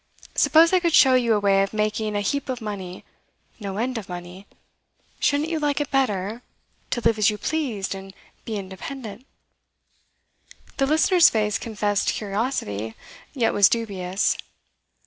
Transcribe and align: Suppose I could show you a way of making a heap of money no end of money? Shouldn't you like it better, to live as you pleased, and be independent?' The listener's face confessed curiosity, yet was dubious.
Suppose 0.33 0.73
I 0.73 0.79
could 0.79 0.95
show 0.95 1.13
you 1.13 1.35
a 1.35 1.39
way 1.39 1.61
of 1.61 1.73
making 1.73 2.15
a 2.15 2.21
heap 2.21 2.49
of 2.49 2.59
money 2.59 3.05
no 3.59 3.77
end 3.77 3.99
of 3.99 4.09
money? 4.09 4.47
Shouldn't 5.19 5.51
you 5.51 5.59
like 5.59 5.79
it 5.79 5.91
better, 5.91 6.41
to 6.89 7.01
live 7.01 7.19
as 7.19 7.29
you 7.29 7.37
pleased, 7.37 7.93
and 7.93 8.11
be 8.43 8.55
independent?' 8.57 9.27
The 10.77 10.87
listener's 10.87 11.29
face 11.29 11.59
confessed 11.59 12.09
curiosity, 12.13 12.95
yet 13.35 13.53
was 13.53 13.69
dubious. 13.69 14.35